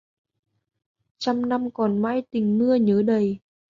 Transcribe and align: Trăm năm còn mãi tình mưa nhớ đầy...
Trăm 1.17 1.49
năm 1.49 1.71
còn 1.71 2.01
mãi 2.01 2.23
tình 2.31 2.57
mưa 2.57 2.75
nhớ 2.75 3.01
đầy... 3.05 3.39